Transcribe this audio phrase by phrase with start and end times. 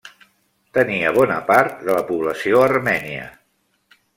[0.77, 3.29] Tenia bona part de la població armènia.